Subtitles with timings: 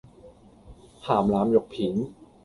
[0.99, 2.09] 咸腩肉片